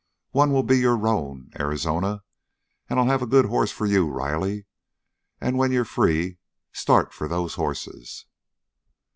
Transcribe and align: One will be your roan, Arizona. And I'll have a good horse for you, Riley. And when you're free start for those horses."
One 0.31 0.51
will 0.51 0.63
be 0.63 0.79
your 0.79 0.97
roan, 0.97 1.51
Arizona. 1.59 2.23
And 2.89 2.97
I'll 2.97 3.05
have 3.05 3.21
a 3.21 3.27
good 3.27 3.45
horse 3.45 3.69
for 3.71 3.85
you, 3.85 4.09
Riley. 4.09 4.65
And 5.39 5.59
when 5.59 5.71
you're 5.71 5.85
free 5.85 6.39
start 6.73 7.13
for 7.13 7.27
those 7.27 7.53
horses." 7.53 8.25